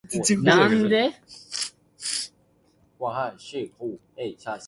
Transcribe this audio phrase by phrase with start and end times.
[0.09, 1.01] 其實我嫁咗㗎啦